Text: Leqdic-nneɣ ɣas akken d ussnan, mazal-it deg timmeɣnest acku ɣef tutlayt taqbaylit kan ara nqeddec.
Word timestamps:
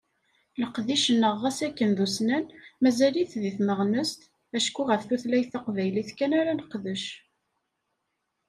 Leqdic-nneɣ 0.61 1.33
ɣas 1.43 1.59
akken 1.67 1.91
d 1.97 1.99
ussnan, 2.05 2.45
mazal-it 2.81 3.31
deg 3.43 3.53
timmeɣnest 3.57 4.19
acku 4.57 4.81
ɣef 4.89 5.01
tutlayt 5.03 5.49
taqbaylit 5.53 6.09
kan 6.17 6.31
ara 6.39 6.51
nqeddec. 6.57 7.05